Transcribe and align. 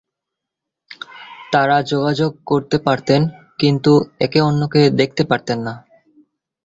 তারা 1.51 1.77
যোগাযোগ 1.83 2.31
করতে 2.45 2.77
পারতেন, 2.77 3.21
কিন্তু 3.59 3.91
একে 4.19 4.39
অন্যকে 4.41 4.81
দেখতে 4.99 5.23
পারতেন 5.23 5.57
না। 5.67 5.73